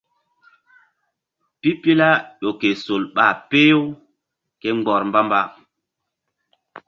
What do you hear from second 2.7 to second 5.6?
sol ɓa peh-u ke mgbɔr mba-mba.